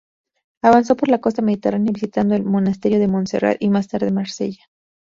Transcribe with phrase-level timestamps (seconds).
[0.63, 4.63] Avanzó por la costa mediterránea, visitando el Monasterio de Montserrat y más tarde Marsella.